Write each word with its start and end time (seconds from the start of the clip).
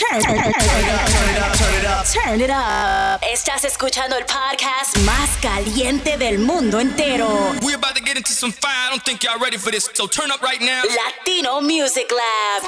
Turn, 0.00 0.18
turn, 0.18 0.34
turn, 0.34 0.48
it 0.48 0.56
up, 0.56 1.52
turn 1.52 1.74
it 1.74 1.84
up, 1.84 2.06
turn 2.06 2.40
it 2.40 2.50
up. 2.50 3.20
Estás 3.22 3.64
escuchando 3.66 4.16
el 4.16 4.24
podcast 4.24 4.96
más 5.04 5.28
caliente 5.42 6.16
del 6.16 6.38
mundo 6.38 6.80
entero. 6.80 7.28
We're 7.60 7.76
about 7.76 7.96
to 7.96 8.02
get 8.02 8.16
into 8.16 8.32
some 8.32 8.50
fire. 8.50 8.72
I 8.72 8.88
don't 8.88 9.04
think 9.04 9.22
y'all 9.22 9.38
ready 9.38 9.58
for 9.58 9.70
this, 9.70 9.90
so 9.92 10.06
turn 10.06 10.30
up 10.30 10.40
right 10.40 10.58
now. 10.62 10.80
Latino 10.88 11.60
Music 11.60 12.10
Lab. 12.10 12.62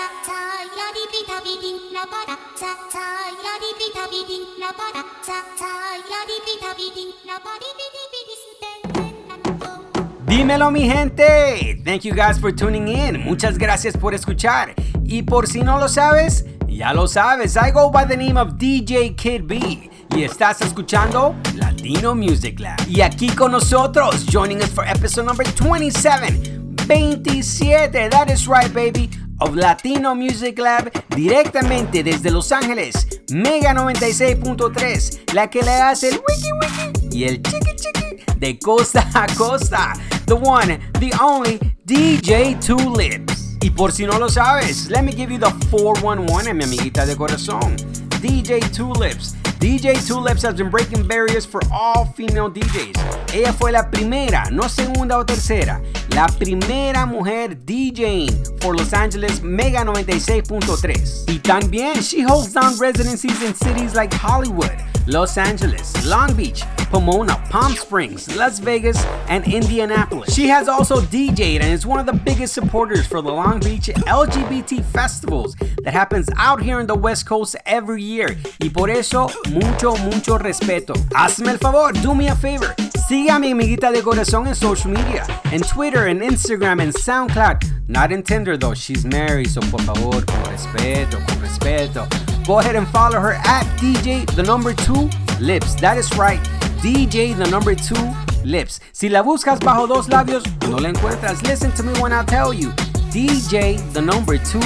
Dímelo 10.26 10.70
mi 10.70 10.86
gente. 10.86 11.80
Thank 11.82 12.04
you 12.04 12.14
guys 12.14 12.38
for 12.38 12.52
tuning 12.54 12.88
in. 12.88 13.24
Muchas 13.24 13.56
gracias 13.56 13.96
por 13.96 14.12
escuchar. 14.12 14.74
Y 15.04 15.22
por 15.22 15.46
si 15.46 15.62
no 15.62 15.78
lo 15.78 15.88
sabes, 15.88 16.44
ya 16.76 16.92
lo 16.92 17.06
sabes. 17.06 17.56
I 17.56 17.70
go 17.70 17.90
by 17.90 18.04
the 18.04 18.16
name 18.16 18.36
of 18.36 18.54
DJ 18.58 19.16
Kid 19.16 19.46
B. 19.46 19.90
Y 20.14 20.24
estás 20.24 20.60
escuchando 20.60 21.34
Latino 21.54 22.14
Music 22.14 22.60
Lab. 22.60 22.78
Y 22.88 23.00
aquí 23.00 23.28
con 23.34 23.52
nosotros, 23.52 24.26
joining 24.26 24.60
us 24.62 24.70
for 24.70 24.84
episode 24.84 25.24
number 25.24 25.44
27. 25.54 26.76
27, 26.86 28.10
that 28.10 28.28
is 28.28 28.46
right 28.46 28.72
baby, 28.74 29.08
of 29.40 29.54
Latino 29.54 30.14
Music 30.14 30.58
Lab 30.58 30.90
directamente 31.14 32.02
desde 32.02 32.30
Los 32.30 32.50
Ángeles, 32.52 33.06
Mega 33.30 33.72
96.3, 33.72 35.32
la 35.32 35.48
que 35.48 35.62
le 35.62 35.80
hace 35.80 36.08
el 36.08 36.20
wiki 36.28 36.52
wiki 36.60 37.16
y 37.16 37.24
el 37.24 37.42
chiqui 37.42 37.76
chiqui 37.76 38.38
de 38.38 38.58
costa 38.58 39.08
a 39.14 39.26
costa. 39.36 39.92
The 40.26 40.34
one, 40.34 40.78
the 40.98 41.12
only 41.20 41.58
DJ 41.86 42.60
Two 42.60 42.76
Lips. 42.76 43.41
Y 43.62 43.70
por 43.70 43.92
si 43.92 44.04
no 44.06 44.18
lo 44.18 44.28
sabes, 44.28 44.90
let 44.90 45.02
me 45.02 45.12
give 45.12 45.30
you 45.30 45.38
the 45.38 45.48
411 45.70 46.52
mi 46.52 46.64
amiguita 46.64 47.06
de 47.06 47.14
corazón. 47.14 47.76
DJ 48.20 48.60
Tulips. 48.72 49.36
DJ 49.60 50.04
Tulips 50.04 50.42
has 50.42 50.54
been 50.54 50.68
breaking 50.68 51.06
barriers 51.06 51.46
for 51.46 51.60
all 51.72 52.06
female 52.16 52.50
DJs. 52.50 52.98
Ella 53.32 53.52
fue 53.52 53.70
la 53.70 53.88
primera, 53.88 54.50
no 54.50 54.68
segunda 54.68 55.16
o 55.16 55.24
tercera, 55.24 55.80
la 56.16 56.26
primera 56.26 57.06
mujer 57.06 57.56
DJing 57.64 58.60
for 58.60 58.74
Los 58.74 58.92
Angeles 58.92 59.40
Mega 59.42 59.84
96.3. 59.84 61.28
Y 61.28 61.38
también 61.38 62.02
she 62.02 62.22
holds 62.22 62.52
down 62.52 62.76
residencies 62.80 63.40
in 63.44 63.54
cities 63.54 63.94
like 63.94 64.12
Hollywood, 64.12 64.76
Los 65.06 65.36
Angeles, 65.36 66.06
Long 66.06 66.32
Beach, 66.34 66.64
Pomona, 66.90 67.36
Palm 67.50 67.74
Springs, 67.74 68.34
Las 68.36 68.60
Vegas, 68.60 69.04
and 69.28 69.44
Indianapolis. 69.46 70.32
She 70.32 70.46
has 70.48 70.68
also 70.68 71.00
DJed 71.00 71.60
and 71.60 71.72
is 71.72 71.84
one 71.86 71.98
of 71.98 72.06
the 72.06 72.12
biggest 72.12 72.54
supporters 72.54 73.06
for 73.06 73.20
the 73.20 73.30
Long 73.30 73.58
Beach 73.60 73.88
LGBT 74.06 74.84
festivals 74.84 75.56
that 75.82 75.92
happens 75.92 76.28
out 76.36 76.62
here 76.62 76.78
in 76.80 76.86
the 76.86 76.94
West 76.94 77.26
Coast 77.26 77.56
every 77.66 78.02
year. 78.02 78.36
Y 78.60 78.68
por 78.68 78.88
eso, 78.90 79.28
mucho, 79.50 79.96
mucho 79.96 80.38
respeto. 80.38 80.94
Hazme 81.14 81.50
el 81.50 81.58
favor, 81.58 81.92
do 81.92 82.14
me 82.14 82.28
a 82.28 82.36
favor. 82.36 82.74
Sigue 83.08 83.30
a 83.30 83.38
mi 83.38 83.50
amiguita 83.50 83.90
de 83.90 84.02
corazón 84.02 84.46
en 84.46 84.54
social 84.54 84.92
media, 84.92 85.26
en 85.50 85.60
Twitter, 85.62 86.08
en 86.08 86.22
Instagram, 86.22 86.80
en 86.80 86.92
SoundCloud. 86.92 87.58
Not 87.88 88.12
in 88.12 88.22
Tinder 88.22 88.56
though, 88.56 88.74
she's 88.74 89.04
married, 89.04 89.48
so 89.48 89.60
por 89.62 89.82
favor, 89.82 90.24
con 90.24 90.44
respeto, 90.44 91.18
con 91.26 91.40
respeto. 91.40 92.31
Go 92.46 92.58
ahead 92.58 92.74
and 92.74 92.88
follow 92.88 93.20
her 93.20 93.34
at 93.34 93.64
DJ 93.78 94.26
the 94.34 94.42
number 94.42 94.74
two 94.74 95.08
lips. 95.40 95.74
That 95.76 95.96
is 95.96 96.16
right, 96.16 96.40
DJ 96.82 97.36
the 97.36 97.48
number 97.48 97.74
two 97.76 98.10
lips. 98.44 98.80
Si 98.92 99.08
la 99.08 99.22
buscas 99.22 99.60
bajo 99.60 99.86
dos 99.86 100.08
labios, 100.08 100.44
no 100.68 100.76
la 100.76 100.88
encuentras. 100.90 101.42
Listen 101.44 101.70
to 101.72 101.84
me 101.84 101.92
when 102.00 102.12
I 102.12 102.24
tell 102.24 102.52
you. 102.52 102.70
DJ 103.12 103.78
the 103.92 104.00
number 104.00 104.38
two 104.38 104.58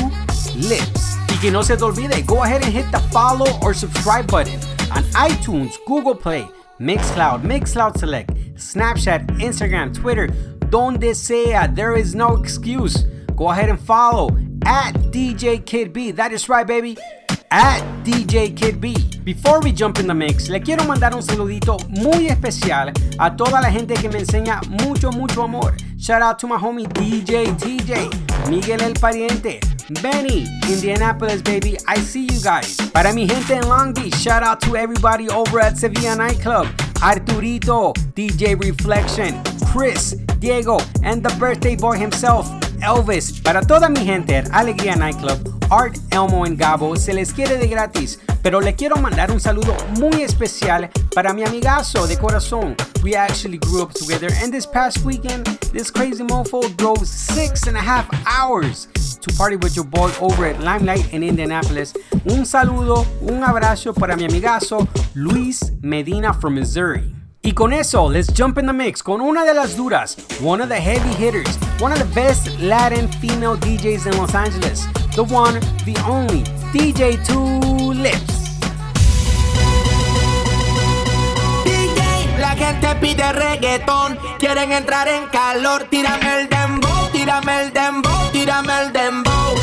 lips. 0.56 1.16
Y 1.28 1.36
que 1.40 1.50
no 1.50 1.60
se 1.60 1.76
te 1.76 1.82
olvide, 1.82 2.24
go 2.26 2.44
ahead 2.44 2.62
and 2.62 2.72
hit 2.72 2.90
the 2.92 2.98
follow 3.10 3.46
or 3.60 3.74
subscribe 3.74 4.26
button 4.30 4.58
on 4.90 5.02
iTunes, 5.12 5.76
Google 5.86 6.14
Play, 6.14 6.48
Mixcloud, 6.80 7.42
Mixcloud 7.42 7.98
Select, 7.98 8.32
Snapchat, 8.54 9.26
Instagram, 9.40 9.92
Twitter, 9.92 10.28
donde 10.70 11.14
sea. 11.14 11.54
There 11.74 11.94
is 11.94 12.14
no 12.14 12.36
excuse. 12.36 13.04
Go 13.36 13.50
ahead 13.50 13.68
and 13.68 13.78
follow 13.78 14.30
at 14.64 14.92
DJ 15.12 15.64
Kid 15.64 15.92
B. 15.92 16.10
That 16.12 16.32
is 16.32 16.48
right, 16.48 16.66
baby. 16.66 16.96
At 17.50 17.82
DJ 18.04 18.56
Kid 18.56 18.80
B. 18.80 18.94
Before 19.24 19.60
we 19.60 19.72
jump 19.72 19.98
in 19.98 20.06
the 20.06 20.14
mix, 20.14 20.48
le 20.48 20.60
quiero 20.60 20.84
mandar 20.84 21.14
un 21.14 21.22
saludito 21.22 21.76
muy 21.88 22.28
especial 22.28 22.92
a 23.18 23.34
toda 23.36 23.60
la 23.60 23.70
gente 23.70 23.94
que 23.94 24.08
me 24.08 24.18
enseña 24.18 24.60
mucho, 24.84 25.10
mucho 25.10 25.42
amor. 25.42 25.74
Shout 25.98 26.22
out 26.22 26.38
to 26.38 26.46
my 26.46 26.56
homie 26.56 26.86
DJ 26.86 27.46
TJ, 27.56 28.48
Miguel 28.50 28.82
el 28.82 28.94
Pariente, 28.94 29.60
Benny, 30.02 30.46
Indianapolis, 30.68 31.42
baby. 31.42 31.76
I 31.88 31.98
see 32.00 32.26
you 32.26 32.40
guys. 32.42 32.76
Para 32.92 33.12
mi 33.12 33.26
gente 33.26 33.54
en 33.54 33.68
Long 33.68 33.92
Beach, 33.92 34.14
shout 34.14 34.42
out 34.42 34.60
to 34.60 34.76
everybody 34.76 35.28
over 35.30 35.60
at 35.60 35.76
Sevilla 35.76 36.16
Nightclub. 36.16 36.66
Arturito, 37.00 37.92
DJ 38.14 38.54
Reflection, 38.62 39.42
Chris, 39.72 40.14
Diego, 40.38 40.78
and 41.02 41.22
the 41.22 41.34
birthday 41.38 41.76
boy 41.76 41.96
himself, 41.96 42.48
Elvis. 42.82 43.42
Para 43.42 43.60
toda 43.62 43.88
mi 43.88 44.04
gente 44.04 44.36
at 44.36 44.46
Alegría 44.52 44.96
Nightclub, 44.96 45.55
Art, 45.70 45.98
Elmo 46.12 46.44
and 46.44 46.58
Gabo 46.58 46.96
se 46.96 47.12
les 47.12 47.32
quiere 47.32 47.56
de 47.58 47.66
gratis, 47.66 48.18
pero 48.42 48.60
le 48.60 48.74
quiero 48.74 48.96
mandar 48.96 49.30
un 49.30 49.40
saludo 49.40 49.74
muy 49.98 50.22
especial 50.22 50.90
para 51.14 51.32
mi 51.32 51.44
amigazo 51.44 52.06
de 52.06 52.16
corazón. 52.16 52.76
We 53.02 53.14
actually 53.14 53.58
grew 53.58 53.82
up 53.82 53.92
together, 53.92 54.28
and 54.42 54.52
this 54.52 54.66
past 54.66 55.04
weekend, 55.04 55.46
this 55.72 55.90
crazy 55.90 56.22
mofo 56.22 56.62
drove 56.76 57.06
six 57.06 57.66
and 57.66 57.76
a 57.76 57.80
half 57.80 58.08
hours 58.26 58.88
to 59.20 59.34
party 59.34 59.56
with 59.56 59.74
your 59.74 59.84
boy 59.84 60.10
over 60.20 60.46
at 60.46 60.60
Limelight 60.60 61.12
in 61.12 61.22
Indianapolis. 61.22 61.94
Un 62.26 62.44
saludo, 62.44 63.04
un 63.22 63.42
abrazo 63.42 63.92
para 63.92 64.16
mi 64.16 64.24
amigazo 64.24 64.86
Luis 65.14 65.72
Medina 65.82 66.32
from 66.32 66.54
Missouri. 66.54 67.12
Y 67.46 67.52
con 67.52 67.72
eso, 67.72 68.10
let's 68.10 68.26
jump 68.36 68.58
in 68.58 68.66
the 68.66 68.72
mix 68.72 69.04
con 69.04 69.20
una 69.20 69.44
de 69.44 69.54
las 69.54 69.76
duras, 69.76 70.16
one 70.42 70.60
of 70.60 70.68
the 70.68 70.80
heavy 70.80 71.14
hitters, 71.14 71.56
one 71.78 71.92
of 71.92 71.98
the 72.00 72.20
best 72.20 72.48
Latin 72.58 73.06
female 73.20 73.56
DJs 73.56 74.06
in 74.06 74.18
Los 74.18 74.34
Angeles, 74.34 74.84
the 75.14 75.22
one, 75.22 75.60
the 75.84 75.96
only, 76.08 76.42
DJ 76.72 77.24
Two 77.24 77.94
Lips. 77.94 78.58
DJ, 81.64 82.36
la 82.40 82.56
gente 82.56 82.96
pide 82.96 83.32
reggaetón, 83.32 84.18
quieren 84.40 84.72
entrar 84.72 85.06
en 85.06 85.28
calor, 85.28 85.84
tírame 85.88 86.40
el 86.40 86.48
dembow, 86.48 87.10
tírame 87.12 87.60
el 87.60 87.72
dembow, 87.72 88.32
tírame 88.32 88.72
el 88.80 88.92
dembow, 88.92 89.55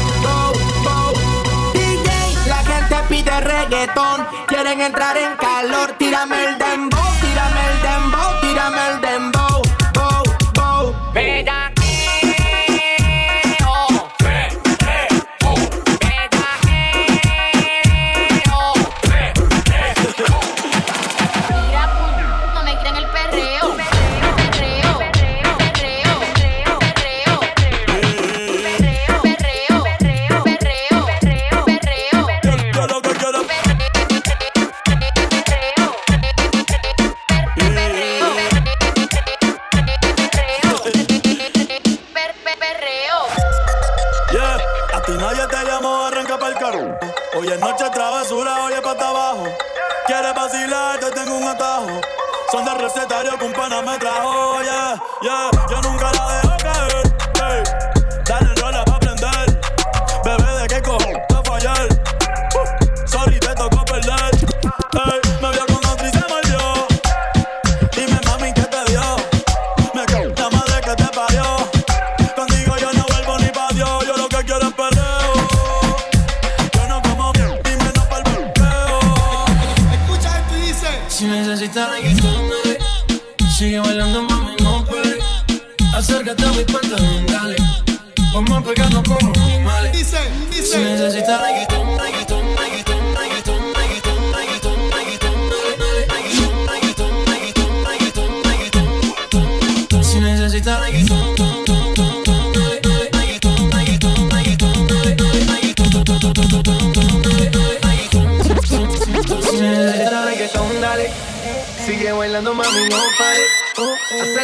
pide 3.09 3.40
reggaetón, 3.41 4.25
quieren 4.47 4.81
entrar 4.81 5.18
en 5.18 5.36
calor, 5.36 5.94
tírame 5.97 6.46
el 6.46 6.58
dembow, 6.58 7.02
tírame 7.22 7.62
el 7.72 7.81
dembow, 7.81 8.41
tírame 8.41 8.88
el 8.88 9.02
dembow, 9.02 9.33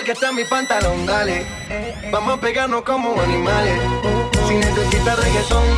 que 0.10 0.14
está 0.14 0.32
mi 0.32 0.44
pantalón, 0.44 1.06
dale. 1.06 1.46
Vamos 2.12 2.40
a 2.40 2.42
pegarnos 2.42 2.82
como 2.82 3.22
animales. 3.22 3.80
Si 4.48 4.56
necesitas 4.56 5.20
reggaetón. 5.20 5.70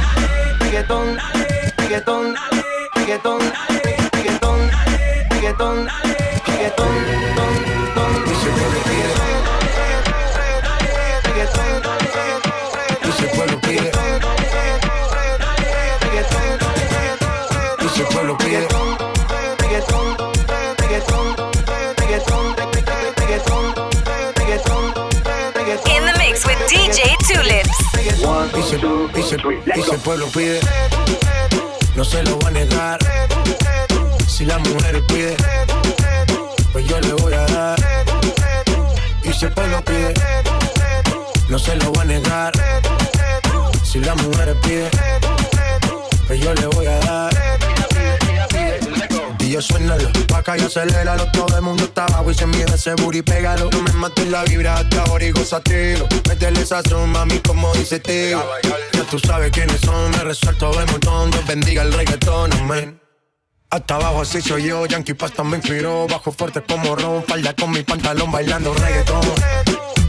Y 28.71 29.17
dice, 29.17 29.35
dice 29.75 29.91
el 29.91 29.99
pueblo 29.99 30.27
pide. 30.27 30.61
No 31.97 32.05
se 32.05 32.23
lo 32.23 32.39
va 32.39 32.47
a 32.47 32.51
negar. 32.51 32.99
Si 34.25 34.45
la 34.45 34.57
mujer 34.59 35.05
pide, 35.07 35.35
pues 36.71 36.87
yo 36.87 37.01
le 37.01 37.13
voy 37.13 37.33
a 37.33 37.45
dar. 37.47 37.79
Y 39.23 39.33
si 39.33 39.45
el 39.45 39.51
pueblo 39.51 39.83
pide, 39.83 40.13
no 41.49 41.59
se 41.59 41.75
lo 41.75 41.91
va 41.91 42.03
a 42.03 42.05
negar. 42.05 42.53
Si 43.83 43.99
la 43.99 44.15
mujer 44.15 44.57
pide, 44.61 44.89
pues 46.27 46.39
yo 46.39 46.53
le 46.53 46.67
voy 46.67 46.85
a 46.85 46.99
dar 46.99 47.20
radio, 49.61 49.77
suénalo. 50.01 50.09
Acá 50.35 50.57
y 50.57 50.61
aceléralo, 50.61 51.25
todo 51.31 51.55
el 51.55 51.61
mundo 51.61 51.83
está 51.83 52.05
abajo 52.05 52.31
y 52.31 52.33
se 52.33 52.45
mide 52.45 52.65
ese 52.73 52.93
booty, 52.95 53.21
pégalo. 53.21 53.69
Tú 53.69 53.81
me 53.81 53.91
mates 53.93 54.27
la 54.29 54.43
vibra 54.43 54.75
hasta 54.75 55.03
ahora 55.03 55.25
y 55.25 55.31
gozatelo. 55.31 56.07
Métele 56.27 56.61
esa 56.61 56.81
zoom, 56.83 57.11
mami, 57.11 57.39
como 57.39 57.73
dice 57.73 57.99
tío. 57.99 58.43
Ya 58.93 59.03
tú 59.03 59.19
sabes 59.19 59.51
quiénes 59.51 59.81
son, 59.81 60.11
me 60.11 60.23
resuelto 60.23 60.71
de 60.71 60.85
montón. 60.85 61.31
Dios 61.31 61.45
bendiga 61.45 61.83
el 61.83 61.93
reggaetón, 61.93 62.51
amén. 62.53 62.99
Hasta 63.69 63.95
abajo 63.95 64.21
así 64.21 64.41
soy 64.41 64.63
yo, 64.63 64.85
Yankee 64.85 65.13
Pasta 65.13 65.43
me 65.43 65.57
inspiró. 65.57 66.07
Bajo 66.07 66.31
fuerte 66.31 66.61
como 66.61 66.95
ron, 66.95 67.23
falda 67.23 67.53
con 67.53 67.71
mi 67.71 67.83
pantalón 67.83 68.31
bailando 68.31 68.73
reggaetón. 68.73 69.21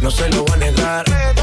No 0.00 0.10
se 0.10 0.28
lo 0.30 0.44
voy 0.44 0.54
a 0.54 0.56
negar 0.56 1.41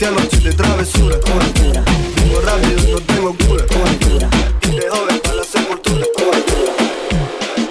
De 0.00 0.50
travesura, 0.54 1.20
cobertura. 1.20 1.84
Vivo 2.24 2.40
rápido, 2.40 2.90
no 2.90 3.00
tengo 3.00 3.36
cura, 3.36 3.66
cobertura. 3.66 4.30
Y 4.62 5.20
para 5.20 5.34
la 5.34 5.44
sepultura, 5.44 6.06
cobertura. 6.16 6.72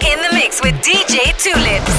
In 0.01 0.21
the 0.21 0.35
mix 0.35 0.61
with 0.61 0.75
DJ 0.83 1.33
Tulips. 1.41 1.89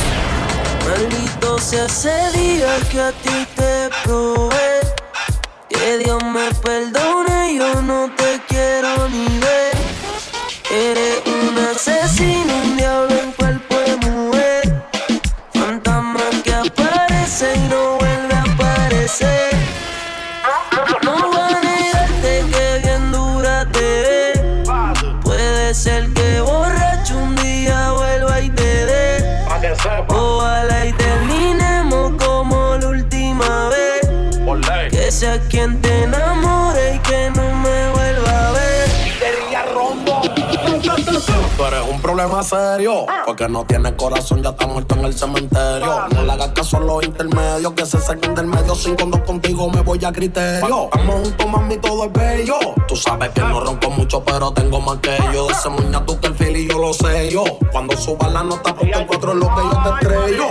Problema 42.21 42.43
serio, 42.43 43.07
porque 43.25 43.49
no 43.49 43.65
tienes 43.65 43.93
corazón, 43.93 44.43
ya 44.43 44.51
está 44.51 44.67
muerto 44.67 44.95
en 44.95 45.05
el 45.07 45.15
cementerio. 45.15 46.07
No 46.15 46.23
le 46.23 46.33
hagas 46.33 46.49
caso 46.49 46.77
a 46.77 46.81
los 46.81 47.05
intermedios, 47.05 47.73
que 47.73 47.87
se 47.87 47.99
saquen 47.99 48.35
del 48.35 48.47
medio. 48.47 48.75
Sin 48.75 48.95
cuando 48.95 49.25
contigo 49.25 49.71
me 49.71 49.81
voy 49.81 50.05
a 50.05 50.13
criterio. 50.13 50.85
Estamos 50.93 51.15
juntos, 51.23 51.47
mami, 51.47 51.77
todo 51.79 52.05
es 52.05 52.13
bello. 52.13 52.59
Tú 52.87 52.97
sabes 52.97 53.31
que 53.31 53.41
no 53.41 53.61
ronco 53.61 53.91
mucho, 53.91 54.23
pero 54.23 54.53
tengo 54.53 54.81
más 54.81 54.99
que 54.99 55.17
yo. 55.33 55.47
De 55.47 55.53
ese 55.53 55.69
muña 55.71 56.05
tú 56.05 56.19
que 56.21 56.27
el 56.27 56.57
y 56.57 56.69
yo 56.69 56.79
lo 56.79 56.93
sé 56.93 57.31
yo. 57.31 57.45
Cuando 57.73 57.97
suba 57.97 58.29
la 58.29 58.43
nota, 58.43 58.75
porque 58.75 58.91
es 58.91 59.23
lo 59.23 59.47
que 59.55 59.63
yo 59.63 59.83
te 59.83 60.07
estrello. 60.07 60.47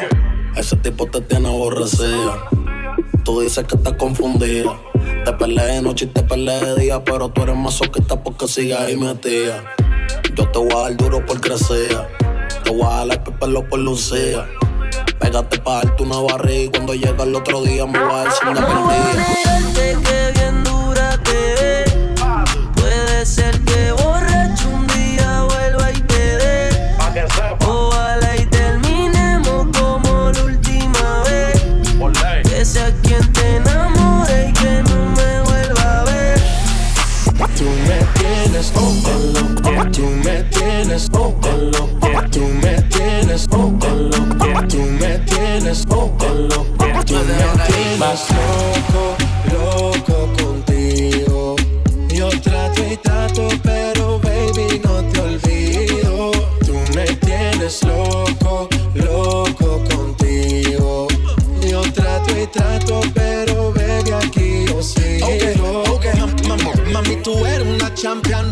Ese 0.56 0.76
tipo 0.78 1.06
te 1.06 1.22
tiene 1.22 1.50
aborrecida. 1.50 2.50
Tú 3.24 3.42
dices 3.42 3.66
que 3.66 3.76
estás 3.76 3.94
confundida. 3.94 4.76
Te 5.24 5.34
peleé 5.34 5.76
de 5.76 5.82
noche 5.82 6.06
y 6.06 6.08
te 6.08 6.24
peleé 6.24 6.60
de 6.66 6.82
día, 6.82 7.04
pero 7.04 7.30
tú 7.30 7.44
eres 7.44 7.56
masoquista 7.56 8.24
porque 8.24 8.48
sigues 8.48 8.80
ahí 8.80 8.98
metida. 8.98 9.64
Yo 10.40 10.48
te 10.52 10.58
voy 10.58 10.72
a 10.72 10.84
dar 10.84 10.96
duro 10.96 11.26
por 11.26 11.42
crecer. 11.42 12.08
Te 12.64 12.72
voy 12.72 12.84
a 12.84 13.06
dar 13.06 13.12
el 13.12 13.34
pelo 13.34 13.68
por 13.68 13.78
lucía. 13.78 14.48
Pégate 15.20 15.60
pa' 15.60 15.84
darte 15.84 16.02
una 16.02 16.22
barriga 16.22 16.64
y 16.64 16.70
cuando 16.70 16.94
llega 16.94 17.24
el 17.26 17.36
otro 17.36 17.62
día 17.62 17.86
me 17.86 18.00
voy 18.00 18.14
a 18.14 18.24
decir 18.24 18.48
una 18.48 18.66
perdida. 18.66 19.26
Tienes 40.90 41.10
en 41.14 41.72
lo 41.72 42.00
que 42.00 42.30
tú 42.32 42.40
me 42.64 42.82
tienes 42.84 43.48
en 43.52 44.10
lo 44.10 44.20
que 44.40 44.68
tú 44.68 44.82
me 45.00 45.20
tienes 45.20 45.86
en 45.86 46.50
lo 46.50 46.66
que 46.78 47.06
tú 47.06 47.16
me 47.16 47.64
tienes 47.70 48.00
más 48.00 48.28
loco, 48.32 49.16
loco 49.52 50.30
contigo. 50.42 51.56
Yo 52.10 52.30
trato 52.42 52.82
y 52.84 52.98
trato, 52.98 53.50
pero 53.62 54.20
baby 54.20 54.82
no 54.84 55.04
te 55.12 55.20
olvido. 55.22 56.32
Tú 56.66 56.74
me 56.96 57.06
tienes 57.18 57.84
loco, 57.84 58.68
loco 58.96 59.84
contigo. 59.94 61.08
Yo 61.70 61.82
trato 61.94 62.32
y 62.40 62.48
trato, 62.48 63.02
pero 63.14 63.72
baby 63.74 64.12
aquí 64.12 64.66
yo 64.68 64.82
sigo. 64.82 65.28
Okay, 65.28 65.56
okay, 65.92 66.48
mami, 66.48 66.92
mami, 66.92 67.16
tú 67.18 67.46
eres 67.46 67.68
una 67.68 67.94
champion, 67.94 68.52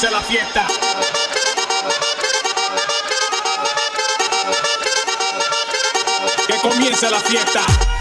dice 0.00 0.12
la 0.12 0.20
fiesta. 0.20 0.64
Que 6.46 6.54
comience 6.58 7.10
la 7.10 7.18
fiesta. 7.18 7.97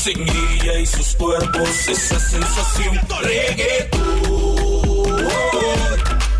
sin 0.00 0.24
guía 0.24 0.78
y 0.78 0.86
sus 0.86 1.14
cuerpos 1.14 1.88
esa 1.88 2.18
sensación. 2.18 2.98
Reggaetón, 3.20 4.00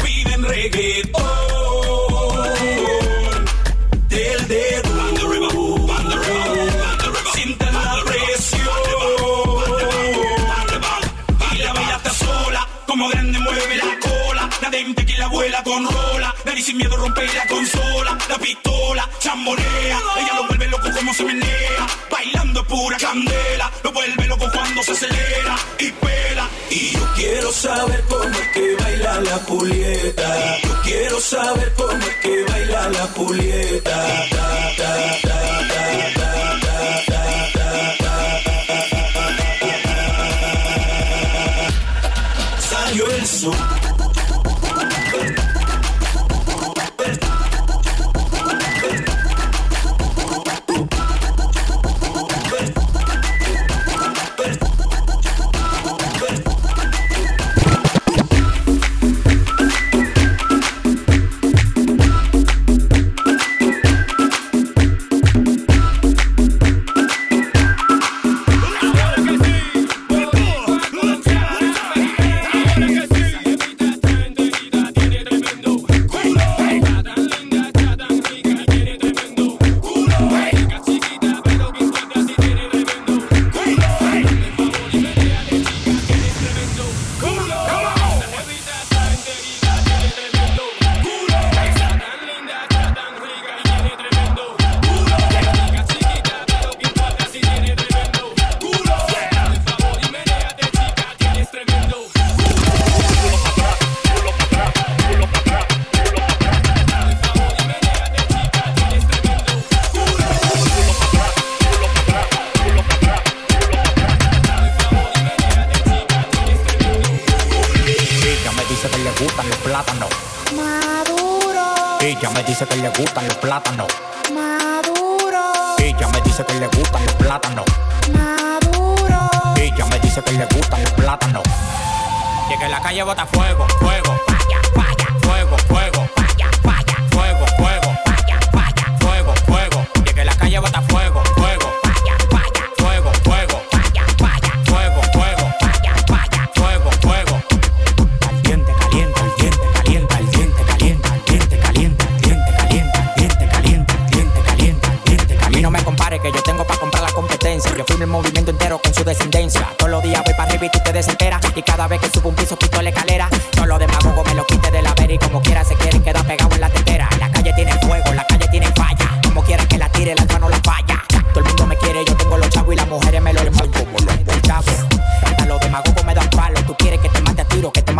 piden 0.02 0.42
reggaetón. 0.44 1.24
Del 4.08 4.48
dedo, 4.48 4.90
sientan 7.34 7.74
la 7.74 8.02
presión. 8.06 8.66
Y 11.52 11.58
la 11.58 11.72
bella 11.74 11.96
está 11.96 12.14
sola, 12.14 12.66
como 12.86 13.08
grande 13.10 13.38
mueve 13.40 13.76
la 13.76 13.98
cola. 14.00 14.48
Nadie 14.62 14.84
me 14.86 14.94
que 14.94 15.18
la 15.18 15.26
abuela 15.26 15.62
con 15.62 15.86
rola. 15.86 16.34
Nadie 16.46 16.62
sin 16.62 16.78
miedo 16.78 16.96
rompe 16.96 17.26
la 17.26 17.46
consola, 17.46 18.16
la 18.26 18.38
pistola, 18.38 19.06
chambonea. 19.18 19.98
Ella 20.16 20.34
lo 20.36 20.46
vuelve 20.46 20.66
loco 20.68 20.88
como 20.96 21.12
se 21.12 21.24
menea, 21.24 21.86
bailando 22.10 22.64
pura 22.66 22.96
candela. 22.96 23.49
saber 27.60 28.02
cómo 28.08 28.24
es 28.24 28.48
que 28.54 28.74
baila 28.76 29.20
la 29.20 29.36
Julieta. 29.46 30.58
Yo 30.62 30.82
quiero 30.82 31.20
saber 31.20 31.72
cómo 31.76 31.92
es 31.92 32.16
que 32.22 32.44
baila 32.44 32.88
la 32.88 33.06
Julieta. 33.08 34.30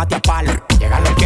mate 0.01 0.15
a 0.15 0.19
palo. 0.19 0.51
Llegan 0.79 1.03
los 1.03 1.20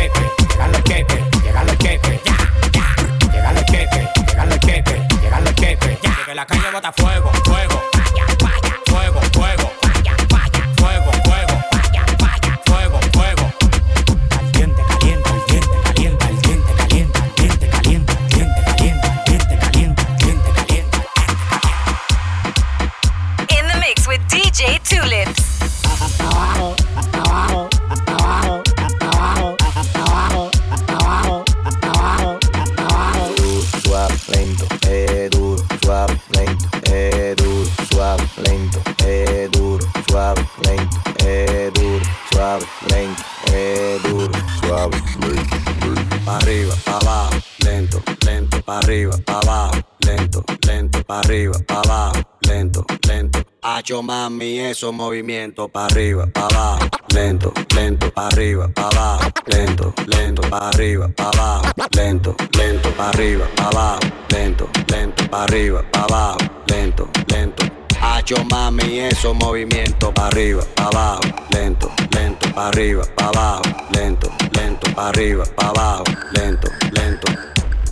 macho 53.86 54.02
mami, 54.02 54.58
esos 54.58 54.91
movimientos 54.91 55.69
para 55.69 55.86
arriba, 55.86 56.26
para 56.34 56.48
abajo, 56.48 56.89
lento, 57.13 57.54
lento, 57.76 58.12
para 58.12 58.28
arriba, 58.30 58.67
para 58.74 58.88
abajo, 58.88 59.32
lento, 59.45 59.93
lento, 60.08 60.41
para 60.41 60.69
arriba, 60.69 61.08
para 61.15 61.30
abajo, 61.30 61.65
lento, 61.91 62.36
lento, 62.58 62.91
para 62.95 63.10
arriba, 63.10 63.48
para 63.56 63.67
abajo, 63.67 64.00
lento, 64.30 64.69
lento, 64.88 65.30
para 65.30 65.43
arriba, 65.43 65.86
para 65.91 66.04
abajo, 66.06 66.38
lento, 66.65 67.10
lento. 67.28 67.63
Hacho 68.02 68.43
mami, 68.45 69.02
esos 69.02 69.36
movimientos 69.36 70.12
para 70.15 70.28
arriba, 70.30 70.63
para 70.76 70.88
abajo, 70.88 71.21
lento, 71.52 71.91
lento, 72.10 72.56
para 72.56 72.67
arriba, 72.69 73.04
para 73.15 73.28
abajo, 73.28 73.63
lento, 73.91 74.32
lento, 74.54 74.95
para 74.95 75.10
arriba, 75.10 75.43
para 75.56 75.69
abajo, 75.69 76.04
lento, 76.32 76.67
lento. 76.91 77.28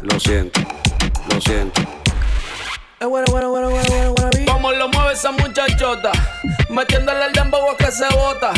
Lo 0.01 0.19
siento, 0.19 0.59
lo 1.31 1.39
siento. 1.39 1.81
I 2.99 3.05
wanna, 3.05 3.31
wanna, 3.31 4.42
como 4.63 4.77
lo 4.77 4.87
mueve 4.87 5.11
esa 5.11 5.29
muchachota. 5.33 6.13
Metiéndole 6.69 7.25
el 7.25 7.33
dembow 7.33 7.71
a 7.71 7.75
que 7.75 7.91
se 7.91 8.07
bota. 8.15 8.53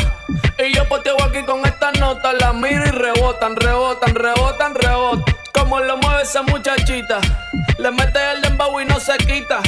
Y 0.56 0.72
yo 0.72 0.88
poteo 0.88 1.20
aquí 1.20 1.42
con 1.42 1.66
esta 1.66 1.90
nota. 1.98 2.32
La 2.34 2.52
miro 2.52 2.86
y 2.86 2.90
rebotan, 2.90 3.56
rebotan, 3.56 4.14
rebotan, 4.14 4.76
rebotan. 4.76 5.34
Como 5.52 5.80
lo 5.80 5.96
mueve 5.96 6.22
esa 6.22 6.42
muchachita. 6.42 7.18
Le 7.78 7.90
mete 7.90 8.20
el 8.34 8.40
dembow 8.40 8.80
y 8.80 8.84
no 8.84 9.00
se 9.00 9.18
quita. 9.18 9.58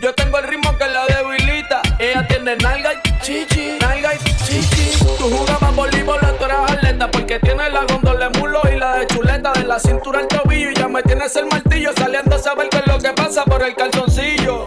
Yo 0.00 0.14
tengo 0.14 0.38
el 0.38 0.48
ritmo 0.48 0.74
que 0.78 0.86
la 0.86 1.04
debilita. 1.04 1.82
Ella 1.98 2.26
tiene 2.28 2.56
nalga 2.56 2.92
y 2.94 3.20
chichi, 3.20 3.76
nalga 3.78 4.14
y 4.14 4.18
chichi. 4.46 5.04
Tú 5.18 5.36
jugabas 5.36 5.76
voleibol, 5.76 6.18
tú 6.38 6.44
eras 6.46 6.72
atleta. 6.72 7.10
Porque 7.10 7.38
tiene 7.40 7.68
la 7.68 7.84
gondola 7.84 8.30
de 8.30 8.38
mulo 8.38 8.62
y 8.72 8.78
la 8.78 8.94
de 8.94 9.06
chuleta. 9.08 9.52
De 9.52 9.64
la 9.64 9.78
cintura 9.78 10.20
al 10.20 10.28
tobillo 10.28 10.70
y 10.70 10.74
ya 10.76 10.88
me 10.88 11.02
tienes 11.02 11.36
el 11.36 11.44
martillo. 11.44 11.90
Saliendo 11.94 12.36
a 12.36 12.38
saber 12.38 12.70
qué 12.70 12.78
es 12.78 12.86
lo 12.86 12.98
que 12.98 13.10
pasa 13.10 13.44
por 13.44 13.62
el 13.62 13.74
calzoncillo. 13.74 14.64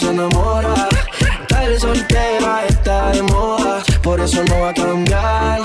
se 0.00 0.08
enamora. 0.08 0.88
Tal 1.48 1.78
soltera 1.78 2.64
está 2.66 3.10
de 3.10 3.22
moda, 3.22 3.82
por 4.02 4.20
eso 4.20 4.42
no 4.44 4.60
va 4.60 4.70
a 4.70 4.74
cambiar. 4.74 5.60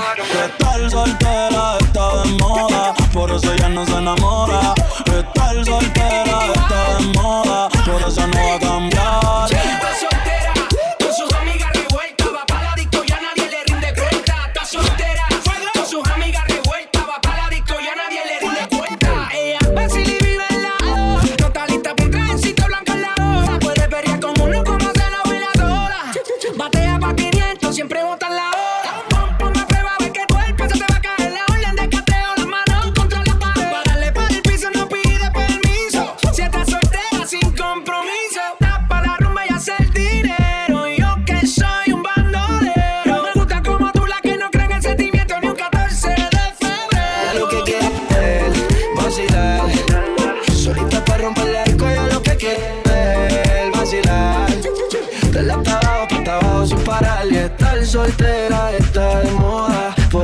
Tal 0.58 0.90
soltera 0.90 1.78
está 1.80 2.22
de 2.22 2.30
moda, 2.32 2.94
por 3.12 3.30
eso 3.30 3.54
ya 3.56 3.68
no 3.68 3.86
se 3.86 3.96
enamora. 3.96 4.74
Tal 5.34 5.64
soltera 5.64 6.38
está 6.54 6.98
de 6.98 7.04
moda, 7.14 7.68
por 7.86 8.02
eso 8.08 8.26
no 8.26 8.36
va 8.36 8.54
a 8.54 8.58
cambiar. 8.58 8.65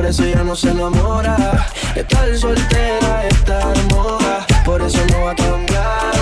por 0.03 0.09
eso 0.09 0.25
ya 0.25 0.43
no 0.43 0.53
se 0.53 0.69
enamora. 0.69 1.65
Estar 1.95 2.37
soltera 2.37 3.25
está 3.25 3.71
de 3.71 3.83
moda, 3.83 4.45
por 4.65 4.81
eso 4.81 4.99
no 5.11 5.21
va 5.23 5.31
a 5.31 5.35
cambiar. 5.35 6.13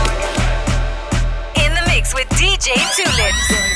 In 1.55 1.73
the 1.73 1.81
mix 1.91 2.13
with 2.13 2.29
DJ 2.37 2.75
Tulips. 2.95 3.70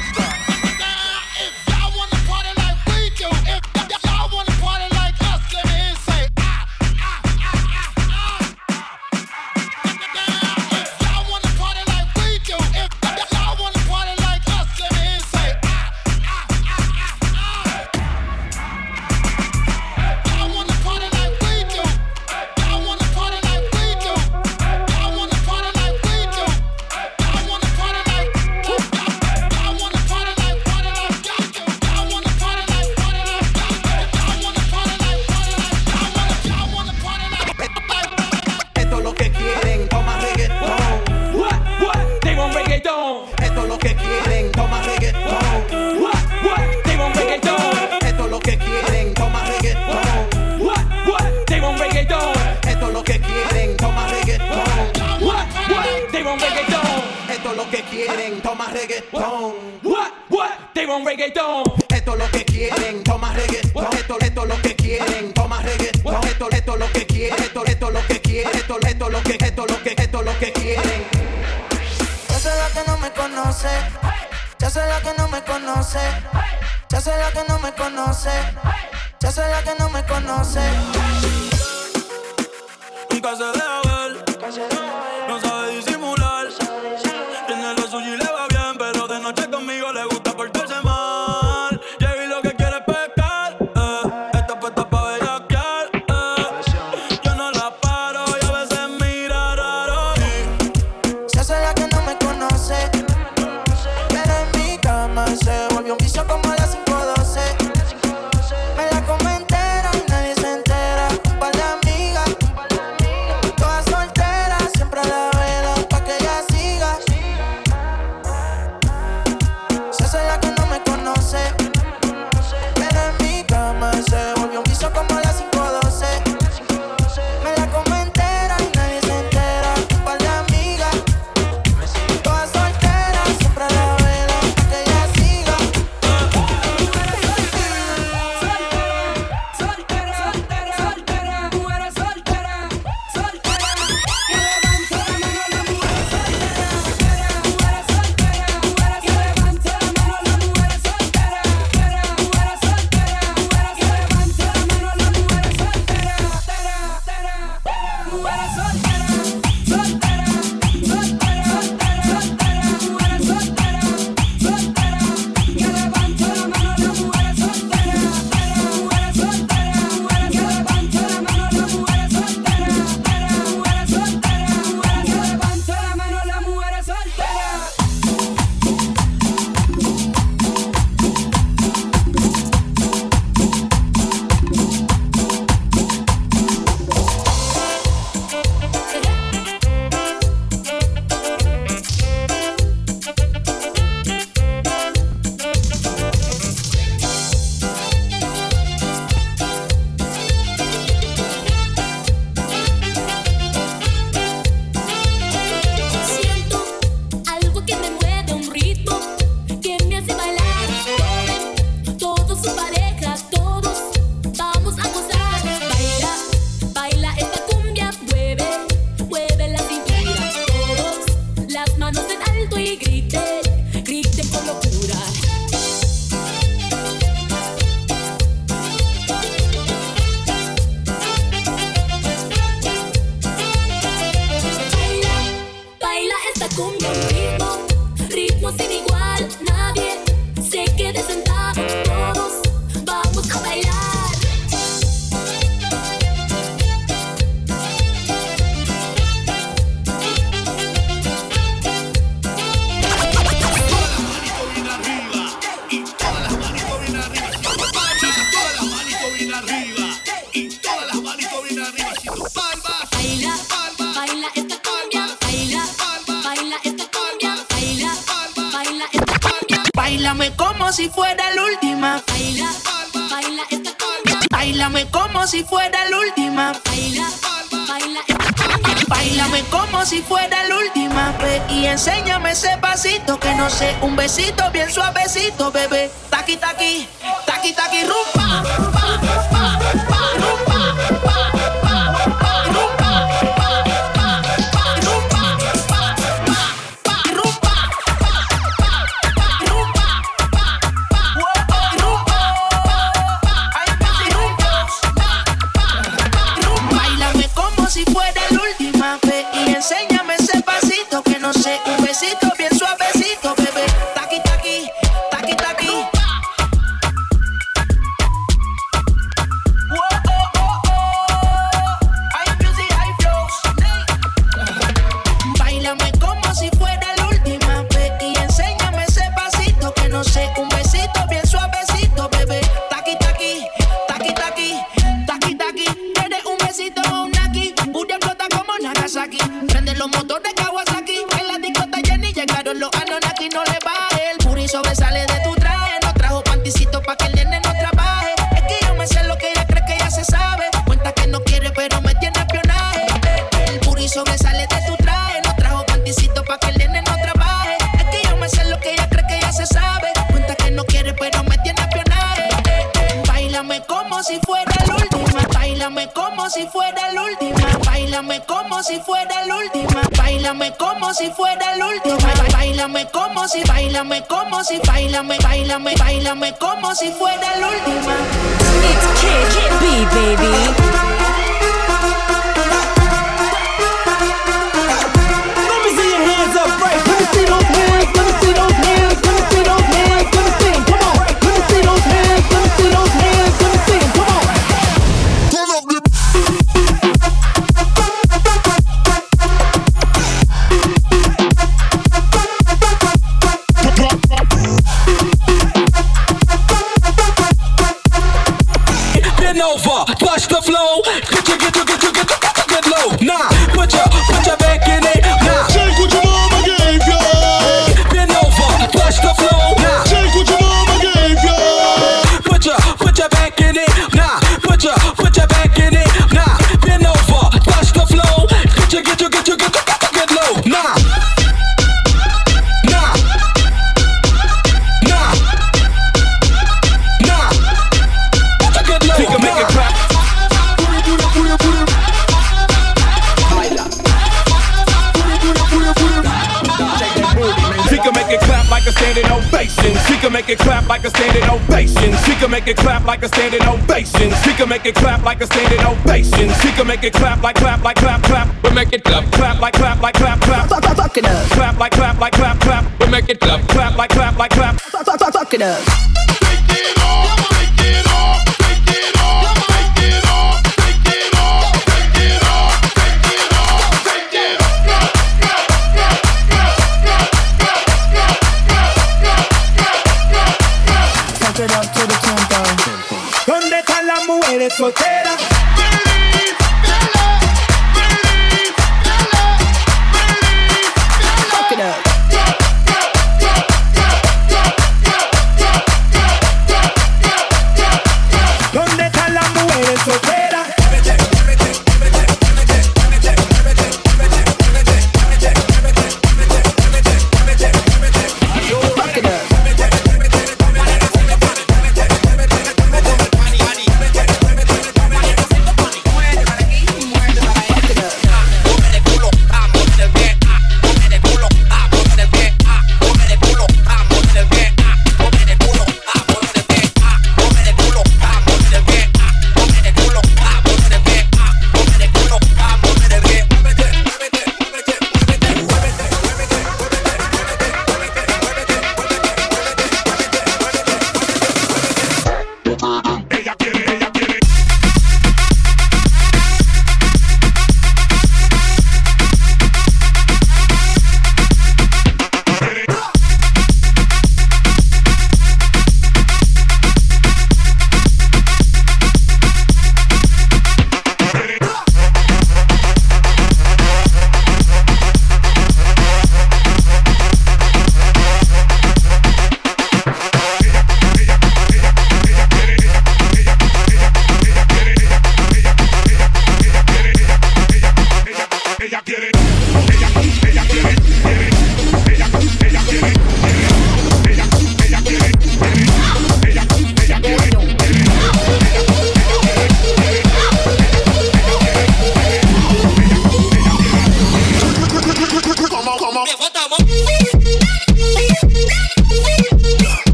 make 454.56 454.68
it 454.68 454.76
clap 454.76 455.04
like 455.04 455.20
a 455.20 455.26
standing 455.26 455.60
ovation. 455.68 456.30
She 456.40 456.50
can 456.56 456.66
make 456.66 456.82
it 456.82 456.94
clap 456.94 457.22
like 457.22 457.36
clap 457.36 457.62
like 457.62 457.76
clap 457.76 458.02
clap. 458.04 458.28
We 458.42 458.52
make 458.52 458.72
it 458.72 458.86
clap 458.86 459.04
clap 459.12 459.42
like 459.42 459.54
clap 459.54 459.82
like 459.82 459.96
clap 459.96 460.22
clap. 460.22 460.48
Fuck 460.48 460.64
fuck 460.64 460.78
fuck 460.78 460.98
it 460.98 461.06
up. 461.06 461.28
Clap 461.32 461.60
like 461.60 461.74
clap 461.74 462.00
like 462.00 462.14
clap 462.14 462.40
clap. 462.40 462.64
We 462.80 462.88
make 462.88 463.10
it 463.10 463.20
clap 463.20 463.42
clap 463.50 463.76
like 463.76 463.90
clap 463.90 464.18
like 464.18 464.32
clap. 464.32 464.56
Fuck 464.62 464.86
fuck 464.86 465.14
fuck 465.14 465.34
it 465.34 465.42
up. 465.42 466.75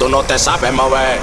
Tú 0.00 0.08
no 0.08 0.22
te 0.24 0.38
sabes 0.38 0.72
mover. 0.72 1.20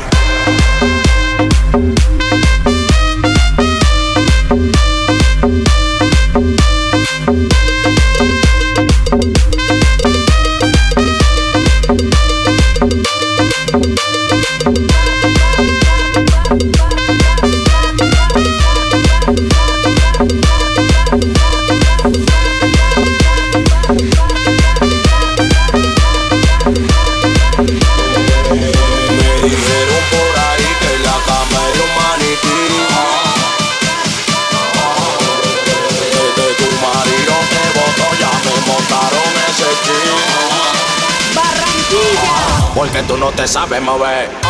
Te 43.37 43.47
sabes 43.47 43.81
mover. 43.81 44.46